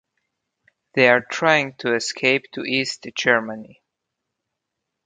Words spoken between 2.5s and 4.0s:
to East Germany.